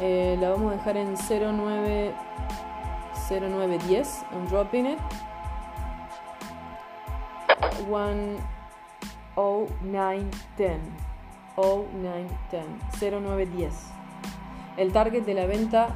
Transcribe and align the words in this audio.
Eh, 0.00 0.36
la 0.40 0.50
vamos 0.50 0.72
a 0.72 0.76
dejar 0.76 0.96
en 0.96 1.16
0.9 1.16 2.12
0910. 3.28 4.24
I'm 4.32 4.46
dropping 4.48 4.86
it. 4.86 4.98
10910. 7.88 10.78
0910. 11.56 12.64
0910. 13.00 13.72
El 14.76 14.92
target 14.92 15.24
de 15.24 15.34
la 15.34 15.46
venta 15.46 15.88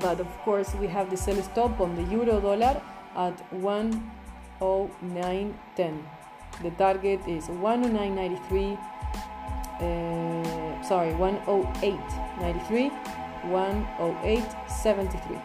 But 0.00 0.20
of 0.20 0.28
course, 0.44 0.74
we 0.74 0.86
have 0.88 1.08
the 1.10 1.16
sell 1.16 1.42
stop 1.42 1.80
on 1.80 1.96
the 1.96 2.02
euro 2.12 2.40
dollar 2.40 2.82
at 3.16 3.42
10910. 3.52 6.06
The 6.62 6.70
target 6.72 7.26
is 7.26 7.48
10993 7.48 8.78
uh, 9.80 10.42
sorry 10.82 11.12
108.93 11.14 12.90
108.73 13.50 15.40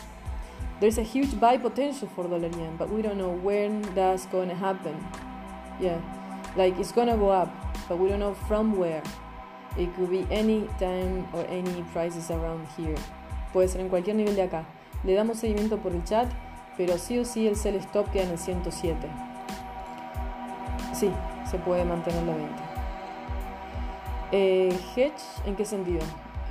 There's 0.79 0.97
a 0.99 1.03
huge 1.03 1.39
buy 1.39 1.57
potential 1.57 2.07
for 2.13 2.27
dollar 2.27 2.47
yen, 2.47 2.77
but 2.77 2.89
we 2.89 3.01
don't 3.01 3.17
know 3.17 3.31
when 3.31 3.81
that's 3.95 4.27
going 4.27 4.49
to 4.49 4.55
happen. 4.55 4.95
Yeah, 5.79 5.99
like 6.55 6.77
it's 6.77 6.91
going 6.91 7.07
to 7.07 7.17
go 7.17 7.29
up, 7.29 7.49
but 7.89 7.97
we 7.97 8.09
don't 8.09 8.19
know 8.19 8.35
from 8.47 8.75
where. 8.77 9.01
It 9.75 9.95
could 9.95 10.11
be 10.11 10.27
any 10.29 10.67
time 10.79 11.27
or 11.33 11.43
any 11.47 11.83
prices 11.91 12.29
around 12.29 12.67
here. 12.77 12.97
Puede 13.51 13.69
ser 13.69 13.79
en 13.79 13.89
cualquier 13.89 14.15
nivel 14.15 14.35
de 14.35 14.43
acá. 14.43 14.65
Le 15.03 15.15
damos 15.15 15.37
seguimiento 15.39 15.81
por 15.81 15.91
el 15.91 16.03
chat, 16.03 16.31
pero 16.77 16.97
sí 16.97 17.19
o 17.19 17.25
sí 17.25 17.47
el 17.47 17.55
sell 17.55 17.75
stop 17.75 18.09
queda 18.11 18.23
en 18.23 18.31
el 18.31 18.37
107. 18.37 19.07
Sí, 20.93 21.09
se 21.49 21.57
puede 21.59 21.85
mantener 21.85 22.23
la 22.23 22.35
venta. 22.35 22.63
Eh, 24.31 24.75
hedge, 24.95 25.21
¿en 25.45 25.55
qué 25.55 25.65
sentido? 25.65 26.01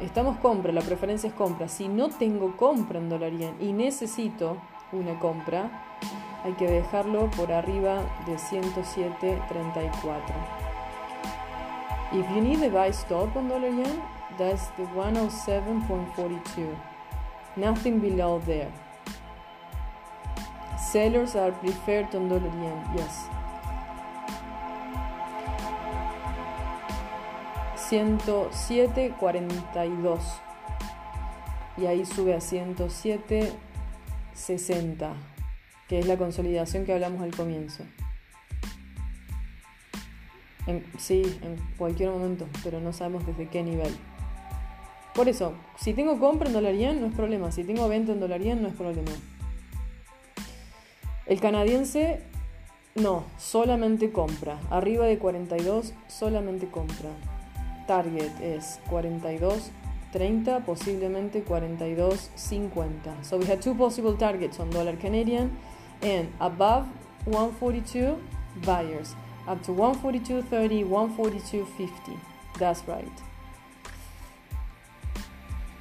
Estamos 0.00 0.38
compra, 0.38 0.72
la 0.72 0.82
preferencia 0.82 1.28
es 1.28 1.34
compra. 1.34 1.68
Si 1.68 1.88
no 1.88 2.08
tengo 2.08 2.56
compra 2.56 2.98
en 2.98 3.08
dólar 3.08 3.32
yen 3.32 3.56
y 3.60 3.72
necesito 3.72 4.56
una 4.92 5.18
compra, 5.18 5.70
hay 6.44 6.52
que 6.54 6.66
dejarlo 6.66 7.30
por 7.30 7.52
arriba 7.52 8.02
de 8.26 8.36
107.34. 8.36 9.40
If 12.12 12.28
you 12.30 12.40
need 12.42 12.62
a 12.62 12.68
buy 12.68 12.90
stop 12.90 13.34
on 13.36 13.48
dollar 13.48 13.70
yen, 13.70 14.02
that's 14.38 14.70
the 14.76 14.84
107.42. 14.94 16.76
Nothing 17.56 18.00
below 18.00 18.40
there. 18.44 18.70
Sellers 20.92 21.34
are 21.36 21.52
preferred 21.52 22.14
on 22.14 22.28
dollar 22.28 22.50
yen, 22.60 22.76
yes. 22.94 23.26
107.42 27.88 30.20
y 31.78 31.86
ahí 31.86 32.04
sube 32.04 32.34
a 32.34 32.40
107.60 32.40 35.14
que 35.88 35.98
es 35.98 36.06
la 36.06 36.18
consolidación 36.18 36.84
que 36.84 36.92
hablamos 36.92 37.22
al 37.22 37.34
comienzo. 37.34 37.84
En, 40.66 40.84
sí, 40.98 41.22
en 41.40 41.56
cualquier 41.78 42.10
momento 42.10 42.46
pero 42.62 42.80
no 42.80 42.92
sabemos 42.92 43.24
desde 43.24 43.48
qué 43.48 43.62
nivel. 43.62 43.96
Por 45.14 45.30
eso, 45.30 45.54
si 45.78 45.94
tengo 45.94 46.18
compra 46.18 46.48
en 46.48 46.52
dólar 46.52 46.74
yen 46.74 47.00
no 47.00 47.06
es 47.06 47.14
problema, 47.14 47.50
si 47.50 47.64
tengo 47.64 47.88
venta 47.88 48.12
en 48.12 48.20
dólar 48.20 48.42
yen 48.42 48.60
no 48.60 48.68
es 48.68 48.74
problema 48.74 49.12
el 51.26 51.40
canadiense 51.40 52.20
no, 52.94 53.24
solamente 53.38 54.12
compra 54.12 54.58
arriba 54.70 55.06
de 55.06 55.18
42 55.18 55.94
solamente 56.08 56.66
compra 56.68 57.08
target 57.86 58.30
es 58.40 58.80
42.30, 58.90 60.64
posiblemente 60.64 61.44
42.50. 61.44 63.22
So 63.22 63.38
we 63.38 63.46
have 63.46 63.60
two 63.60 63.74
possible 63.74 64.14
targets 64.16 64.58
on 64.60 64.70
dollar 64.70 64.96
Canadian 64.96 65.50
and 66.02 66.28
above 66.40 66.86
142 67.26 68.16
buyers, 68.64 69.14
up 69.46 69.62
to 69.64 69.72
142.30, 69.72 70.86
142.50. 70.86 72.18
That's 72.58 72.82
right. 72.86 73.12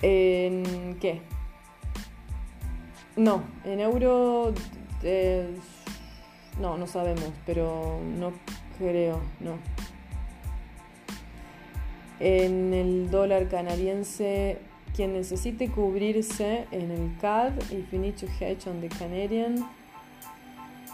¿En 0.02 0.98
qué? 1.00 1.22
No, 3.16 3.44
en 3.66 3.80
euro 3.82 4.54
eh, 5.04 5.48
no, 6.60 6.78
no 6.78 6.88
sabemos, 6.88 7.32
pero 7.46 8.00
no 8.18 8.34
creo, 8.78 9.22
no. 9.40 9.58
En 12.20 12.74
el 12.74 13.10
dólar 13.10 13.48
canadiense, 13.48 14.60
quien 14.96 15.14
necesite 15.14 15.70
cubrirse 15.70 16.68
en 16.72 16.92
el 16.92 17.18
CAD, 17.20 17.54
if 17.72 17.92
you 17.92 18.00
need 18.00 18.16
to 18.16 18.28
hedge 18.28 18.68
on 18.68 18.80
the 18.82 18.90
Canadian, 18.90 19.58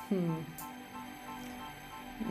hmm, 0.10 0.38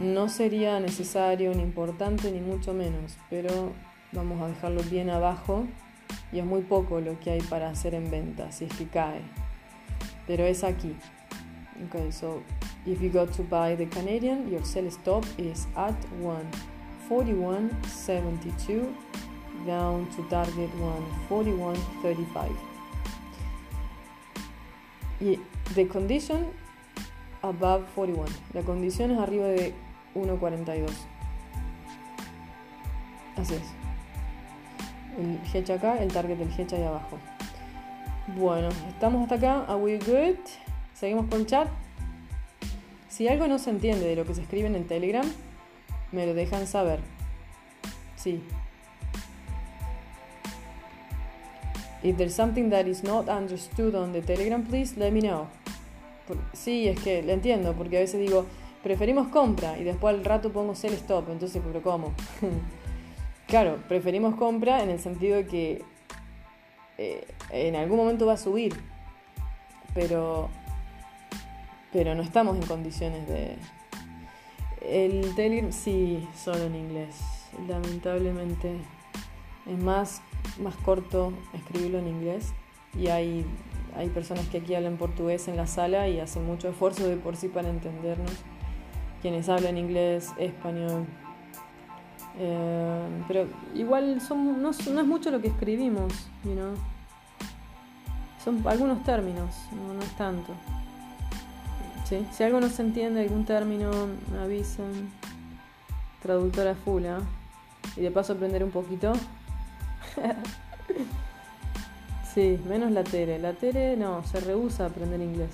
no 0.00 0.28
sería 0.28 0.80
necesario 0.80 1.54
ni 1.54 1.62
importante 1.62 2.30
ni 2.30 2.40
mucho 2.40 2.72
menos, 2.72 3.18
pero 3.28 3.72
vamos 4.12 4.40
a 4.42 4.48
dejarlo 4.48 4.82
bien 4.84 5.10
abajo 5.10 5.66
y 6.32 6.38
es 6.38 6.44
muy 6.44 6.62
poco 6.62 7.00
lo 7.00 7.18
que 7.20 7.32
hay 7.32 7.42
para 7.42 7.68
hacer 7.68 7.94
en 7.94 8.10
venta, 8.10 8.50
si 8.50 8.64
es 8.64 8.72
que 8.74 8.86
cae. 8.86 9.20
Pero 10.26 10.44
es 10.44 10.64
aquí. 10.64 10.96
Okay, 11.84 12.10
so 12.10 12.42
if 12.86 13.02
you 13.02 13.10
go 13.10 13.26
to 13.26 13.42
buy 13.42 13.74
the 13.74 13.86
Canadian, 13.86 14.50
your 14.50 14.64
sell 14.64 14.90
stop 14.90 15.24
is 15.36 15.66
at 15.76 15.94
1. 16.14 16.50
41.72 17.08 18.92
down 19.64 20.06
to 20.10 20.22
target 20.28 20.70
one 20.76 21.04
41.35. 21.28 22.50
Y 25.20 25.38
the 25.74 25.86
condition 25.86 26.46
above 27.42 27.84
41. 27.94 28.26
La 28.54 28.62
condición 28.62 29.12
es 29.12 29.18
arriba 29.18 29.46
de 29.46 29.72
1.42. 30.14 30.90
Así 33.36 33.54
es. 33.54 33.62
El 35.18 35.38
hedge 35.52 35.72
acá, 35.72 35.98
el 35.98 36.12
target 36.12 36.38
del 36.38 36.50
hedge 36.50 36.74
ahí 36.74 36.82
abajo. 36.82 37.18
Bueno, 38.36 38.68
estamos 38.88 39.22
hasta 39.22 39.36
acá. 39.36 39.64
Are 39.68 39.80
we 39.80 39.98
good? 39.98 40.38
Seguimos 40.98 41.26
con 41.26 41.44
chat. 41.44 41.68
Si 43.08 43.28
algo 43.28 43.46
no 43.48 43.58
se 43.58 43.70
entiende 43.70 44.06
de 44.06 44.16
lo 44.16 44.24
que 44.24 44.34
se 44.34 44.42
escribe 44.42 44.66
en 44.66 44.74
el 44.74 44.86
Telegram, 44.86 45.26
me 46.10 46.26
lo 46.26 46.32
dejan 46.32 46.66
saber. 46.66 47.00
Sí. 48.16 48.42
If 52.02 52.16
there's 52.16 52.34
something 52.34 52.70
that 52.70 52.86
is 52.86 53.04
not 53.04 53.28
understood 53.28 53.94
on 53.94 54.12
the 54.12 54.22
Telegram, 54.22 54.62
please 54.62 54.98
let 54.98 55.10
me 55.10 55.20
know. 55.20 55.48
Sí, 56.54 56.88
es 56.88 56.98
que 57.00 57.22
le 57.22 57.34
entiendo, 57.34 57.74
porque 57.74 57.98
a 57.98 58.00
veces 58.00 58.18
digo, 58.18 58.46
preferimos 58.82 59.28
compra 59.28 59.78
y 59.78 59.84
después 59.84 60.14
al 60.14 60.24
rato 60.24 60.50
pongo 60.50 60.74
sell 60.74 60.94
stop, 60.94 61.28
entonces, 61.30 61.62
pero 61.64 61.82
¿cómo? 61.82 62.14
claro, 63.46 63.78
preferimos 63.86 64.34
compra 64.36 64.82
en 64.82 64.90
el 64.90 64.98
sentido 64.98 65.36
de 65.36 65.46
que 65.46 65.84
eh, 66.98 67.26
en 67.50 67.76
algún 67.76 67.98
momento 67.98 68.26
va 68.26 68.32
a 68.32 68.38
subir, 68.38 68.74
pero 69.94 70.48
pero 71.92 72.14
no 72.14 72.22
estamos 72.22 72.56
en 72.56 72.66
condiciones 72.66 73.26
de... 73.28 73.56
El 74.80 75.34
Telegram 75.34 75.72
sí, 75.72 76.26
solo 76.36 76.64
en 76.64 76.76
inglés. 76.76 77.16
Lamentablemente 77.66 78.76
es 79.66 79.78
más, 79.78 80.22
más 80.60 80.76
corto 80.76 81.32
escribirlo 81.52 81.98
en 81.98 82.08
inglés 82.08 82.52
y 82.98 83.08
hay, 83.08 83.44
hay 83.96 84.08
personas 84.08 84.46
que 84.48 84.58
aquí 84.58 84.74
hablan 84.74 84.96
portugués 84.96 85.48
en 85.48 85.56
la 85.56 85.66
sala 85.66 86.08
y 86.08 86.20
hacen 86.20 86.46
mucho 86.46 86.68
esfuerzo 86.68 87.06
de 87.06 87.16
por 87.16 87.36
sí 87.36 87.48
para 87.48 87.68
entendernos. 87.68 88.32
Quienes 89.22 89.48
hablan 89.48 89.76
inglés, 89.76 90.32
español. 90.38 91.06
Eh, 92.38 93.08
pero 93.26 93.46
igual 93.74 94.20
son, 94.20 94.62
no, 94.62 94.70
no, 94.70 94.70
es 94.70 95.06
mucho 95.06 95.30
lo 95.30 95.40
que 95.40 95.48
escribimos, 95.48 96.28
you 96.44 96.52
know? 96.52 96.74
Son 98.44 98.62
algunos 98.66 99.02
términos, 99.02 99.54
no, 99.72 99.94
no 99.94 100.00
es 100.00 100.16
tanto. 100.16 100.52
Si 102.08 102.44
algo 102.44 102.60
no 102.60 102.68
se 102.68 102.82
entiende, 102.82 103.20
algún 103.20 103.44
término, 103.44 103.90
me 104.30 104.38
avisan. 104.38 105.10
Traductora 106.22 106.76
full, 106.76 107.04
¿eh? 107.04 107.16
Y 107.96 108.02
de 108.02 108.12
paso 108.12 108.34
aprender 108.34 108.62
un 108.62 108.70
poquito. 108.70 109.12
sí, 112.34 112.60
menos 112.68 112.92
la 112.92 113.02
Tere. 113.02 113.40
La 113.40 113.54
Tere 113.54 113.96
no, 113.96 114.22
se 114.24 114.38
rehúsa 114.38 114.84
a 114.84 114.86
aprender 114.86 115.20
inglés. 115.20 115.50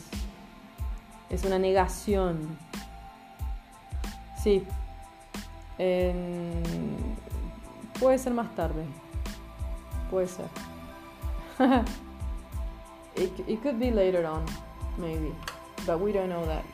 Es 1.30 1.44
una 1.44 1.58
negación. 1.58 2.58
Sí. 4.42 4.62
Puede 7.98 8.18
ser 8.18 8.34
más 8.34 8.54
tarde. 8.54 8.84
Puede 10.10 10.26
ser. 10.26 10.46
it, 13.16 13.32
it 13.48 13.62
could 13.62 13.78
be 13.78 13.90
later 13.90 14.26
on, 14.26 14.44
maybe 14.98 15.32
but 15.86 16.00
we 16.00 16.12
don't 16.12 16.28
know 16.28 16.44
that. 16.46 16.64